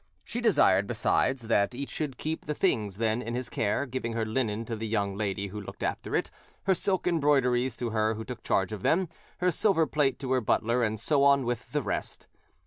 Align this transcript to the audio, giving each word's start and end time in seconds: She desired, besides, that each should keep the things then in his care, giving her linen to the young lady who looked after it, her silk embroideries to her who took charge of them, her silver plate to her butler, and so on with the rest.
She 0.23 0.41
desired, 0.41 0.87
besides, 0.87 1.43
that 1.43 1.75
each 1.75 1.91
should 1.91 2.17
keep 2.17 2.45
the 2.47 2.55
things 2.55 2.97
then 2.97 3.21
in 3.21 3.35
his 3.35 3.51
care, 3.51 3.85
giving 3.85 4.13
her 4.13 4.25
linen 4.25 4.65
to 4.65 4.75
the 4.75 4.87
young 4.87 5.15
lady 5.15 5.49
who 5.49 5.61
looked 5.61 5.83
after 5.83 6.15
it, 6.15 6.31
her 6.63 6.73
silk 6.73 7.05
embroideries 7.05 7.77
to 7.77 7.91
her 7.91 8.15
who 8.15 8.25
took 8.25 8.41
charge 8.41 8.73
of 8.73 8.81
them, 8.81 9.09
her 9.41 9.51
silver 9.51 9.85
plate 9.85 10.17
to 10.17 10.31
her 10.31 10.41
butler, 10.41 10.81
and 10.81 10.99
so 10.99 11.23
on 11.23 11.45
with 11.45 11.71
the 11.71 11.83
rest. 11.83 12.25